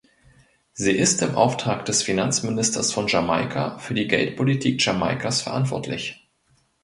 [0.73, 6.27] Sie ist im Auftrag des Finanzministers von Jamaika für die Geldpolitik Jamaikas verantwortlich.